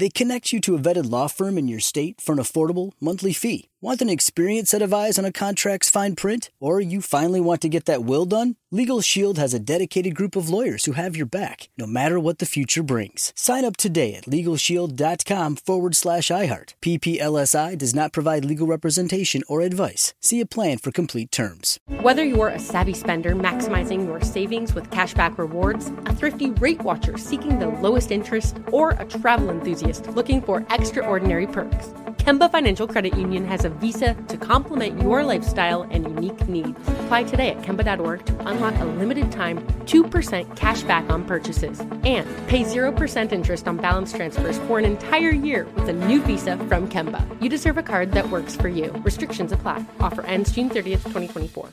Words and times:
They 0.00 0.08
connect 0.08 0.50
you 0.50 0.62
to 0.62 0.74
a 0.74 0.78
vetted 0.78 1.10
law 1.10 1.26
firm 1.26 1.58
in 1.58 1.68
your 1.68 1.78
state 1.78 2.22
for 2.22 2.32
an 2.32 2.38
affordable 2.38 2.92
monthly 3.02 3.34
fee. 3.34 3.68
Want 3.82 4.02
an 4.02 4.10
experienced 4.10 4.72
set 4.72 4.82
of 4.82 4.92
eyes 4.92 5.18
on 5.18 5.24
a 5.24 5.32
contract's 5.32 5.88
fine 5.88 6.14
print? 6.14 6.50
Or 6.60 6.82
you 6.82 7.00
finally 7.00 7.40
want 7.40 7.62
to 7.62 7.68
get 7.70 7.86
that 7.86 8.04
will 8.04 8.26
done? 8.26 8.56
Legal 8.70 9.00
Shield 9.00 9.38
has 9.38 9.54
a 9.54 9.58
dedicated 9.58 10.14
group 10.14 10.36
of 10.36 10.50
lawyers 10.50 10.84
who 10.84 10.92
have 10.92 11.16
your 11.16 11.24
back, 11.24 11.70
no 11.78 11.86
matter 11.86 12.20
what 12.20 12.40
the 12.40 12.46
future 12.46 12.82
brings. 12.82 13.32
Sign 13.34 13.64
up 13.64 13.78
today 13.78 14.14
at 14.14 14.24
LegalShield.com 14.24 15.56
forward 15.56 15.96
slash 15.96 16.28
iHeart. 16.28 16.74
PPLSI 16.82 17.78
does 17.78 17.94
not 17.94 18.12
provide 18.12 18.44
legal 18.44 18.66
representation 18.66 19.42
or 19.48 19.62
advice. 19.62 20.12
See 20.20 20.40
a 20.40 20.46
plan 20.46 20.76
for 20.76 20.92
complete 20.92 21.32
terms. 21.32 21.78
Whether 22.02 22.22
you're 22.22 22.48
a 22.48 22.58
savvy 22.58 22.92
spender 22.92 23.34
maximizing 23.34 24.06
your 24.06 24.20
savings 24.20 24.74
with 24.74 24.90
cashback 24.90 25.38
rewards, 25.38 25.90
a 26.04 26.14
thrifty 26.14 26.50
rate 26.50 26.82
watcher 26.82 27.16
seeking 27.16 27.58
the 27.58 27.68
lowest 27.68 28.10
interest, 28.10 28.58
or 28.70 28.90
a 28.90 29.06
travel 29.06 29.48
enthusiast 29.48 29.89
looking 29.98 30.40
for 30.40 30.64
extraordinary 30.70 31.46
perks, 31.46 31.88
Kemba 32.18 32.50
Financial 32.52 32.86
Credit 32.86 33.16
Union 33.16 33.44
has 33.46 33.64
a 33.64 33.70
visa 33.70 34.14
to 34.28 34.36
complement 34.36 35.00
your 35.02 35.24
lifestyle 35.24 35.82
and 35.90 36.04
unique 36.04 36.48
needs. 36.48 36.78
Apply 37.04 37.24
today 37.24 37.50
at 37.50 37.62
Kemba.org 37.62 38.24
to 38.26 38.48
unlock 38.48 38.74
a 38.78 38.84
limited 38.84 39.32
time 39.32 39.58
2% 39.86 40.54
cash 40.54 40.82
back 40.82 41.10
on 41.10 41.24
purchases 41.24 41.80
and 41.80 42.28
pay 42.46 42.62
0% 42.62 43.32
interest 43.32 43.66
on 43.66 43.78
balance 43.78 44.12
transfers 44.12 44.58
for 44.60 44.78
an 44.78 44.84
entire 44.84 45.30
year 45.30 45.66
with 45.74 45.88
a 45.88 45.92
new 45.92 46.22
visa 46.22 46.56
from 46.68 46.88
Kemba. 46.88 47.26
You 47.42 47.48
deserve 47.48 47.78
a 47.78 47.82
card 47.82 48.12
that 48.12 48.30
works 48.30 48.54
for 48.54 48.68
you. 48.68 48.92
Restrictions 49.02 49.50
apply. 49.50 49.84
Offer 49.98 50.22
ends 50.26 50.52
June 50.52 50.70
30th, 50.70 51.02
2024. 51.10 51.70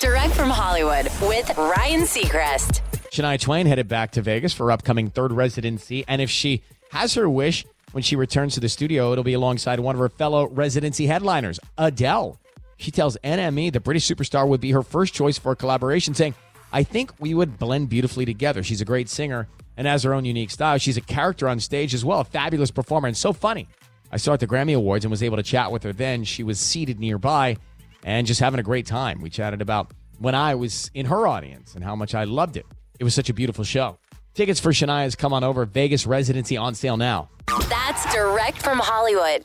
Direct 0.00 0.32
from 0.32 0.48
Hollywood 0.48 1.06
with 1.22 1.54
Ryan 1.58 2.02
Seacrest. 2.02 2.80
Shania 3.10 3.40
Twain 3.40 3.66
headed 3.66 3.88
back 3.88 4.12
to 4.12 4.22
Vegas 4.22 4.52
for 4.52 4.66
her 4.66 4.72
upcoming 4.72 5.10
third 5.10 5.32
residency. 5.32 6.04
And 6.06 6.22
if 6.22 6.30
she 6.30 6.62
has 6.90 7.14
her 7.14 7.28
wish 7.28 7.64
when 7.92 8.02
she 8.02 8.16
returns 8.16 8.54
to 8.54 8.60
the 8.60 8.68
studio, 8.68 9.12
it'll 9.12 9.24
be 9.24 9.34
alongside 9.34 9.80
one 9.80 9.94
of 9.94 9.98
her 9.98 10.08
fellow 10.08 10.48
residency 10.48 11.06
headliners, 11.06 11.58
Adele. 11.78 12.38
She 12.76 12.90
tells 12.90 13.16
NME 13.24 13.72
the 13.72 13.80
British 13.80 14.06
superstar 14.06 14.46
would 14.46 14.60
be 14.60 14.72
her 14.72 14.82
first 14.82 15.14
choice 15.14 15.38
for 15.38 15.52
a 15.52 15.56
collaboration, 15.56 16.14
saying, 16.14 16.34
I 16.72 16.82
think 16.82 17.12
we 17.18 17.34
would 17.34 17.58
blend 17.58 17.88
beautifully 17.88 18.24
together. 18.24 18.62
She's 18.62 18.80
a 18.80 18.84
great 18.84 19.08
singer 19.08 19.48
and 19.76 19.86
has 19.86 20.02
her 20.02 20.12
own 20.12 20.24
unique 20.24 20.50
style. 20.50 20.78
She's 20.78 20.96
a 20.96 21.00
character 21.00 21.48
on 21.48 21.60
stage 21.60 21.94
as 21.94 22.04
well, 22.04 22.20
a 22.20 22.24
fabulous 22.24 22.70
performer, 22.70 23.08
and 23.08 23.16
so 23.16 23.32
funny. 23.32 23.68
I 24.12 24.16
saw 24.16 24.34
at 24.34 24.40
the 24.40 24.46
Grammy 24.46 24.76
Awards 24.76 25.04
and 25.04 25.10
was 25.10 25.22
able 25.22 25.36
to 25.36 25.42
chat 25.42 25.72
with 25.72 25.82
her 25.82 25.92
then. 25.92 26.24
She 26.24 26.42
was 26.42 26.58
seated 26.60 27.00
nearby 27.00 27.56
and 28.04 28.26
just 28.26 28.40
having 28.40 28.60
a 28.60 28.62
great 28.62 28.86
time. 28.86 29.20
We 29.20 29.30
chatted 29.30 29.62
about 29.62 29.92
when 30.18 30.34
I 30.34 30.54
was 30.54 30.90
in 30.94 31.06
her 31.06 31.26
audience 31.26 31.74
and 31.74 31.82
how 31.82 31.96
much 31.96 32.14
I 32.14 32.24
loved 32.24 32.56
it. 32.56 32.66
It 32.98 33.04
was 33.04 33.14
such 33.14 33.30
a 33.30 33.34
beautiful 33.34 33.64
show. 33.64 33.98
Tickets 34.34 34.60
for 34.60 34.70
Shania's 34.70 35.16
Come 35.16 35.32
On 35.32 35.42
Over 35.42 35.64
Vegas 35.64 36.06
residency 36.06 36.56
on 36.56 36.74
sale 36.74 36.96
now. 36.96 37.28
That's 37.68 38.14
direct 38.14 38.62
from 38.62 38.78
Hollywood. 38.78 39.44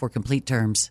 for 0.00 0.08
complete 0.08 0.46
terms. 0.46 0.90